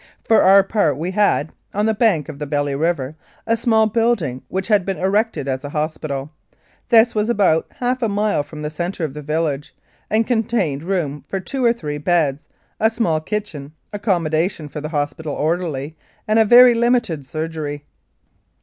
For 0.23 0.41
our 0.41 0.63
part 0.63 0.97
we 0.97 1.11
had, 1.11 1.51
on 1.75 1.85
the 1.85 1.93
bank 1.93 2.27
of 2.27 2.39
the 2.39 2.47
Belly 2.47 2.73
River, 2.73 3.15
a 3.45 3.55
small 3.55 3.85
building 3.85 4.41
which 4.47 4.67
had 4.67 4.83
been 4.83 4.97
erected 4.97 5.47
as 5.47 5.63
a 5.63 5.69
hospital. 5.69 6.31
This 6.89 7.13
was 7.13 7.29
about 7.29 7.67
half 7.69 8.01
a 8.01 8.09
mile 8.09 8.41
from 8.41 8.63
the 8.63 8.71
centre 8.71 9.03
of 9.03 9.13
the 9.13 9.21
village, 9.21 9.75
and 10.09 10.25
contained 10.25 10.81
room 10.81 11.23
for 11.27 11.39
two 11.39 11.63
or 11.63 11.71
three 11.73 11.99
beds, 11.99 12.47
a 12.79 12.89
small 12.89 13.19
kitchen, 13.21 13.73
accommodation 13.93 14.67
for 14.69 14.81
the 14.81 14.89
hospital 14.89 15.35
orderly, 15.35 15.95
and 16.27 16.39
a 16.39 16.45
very 16.45 16.73
limited 16.73 17.23
surgery. 17.23 17.85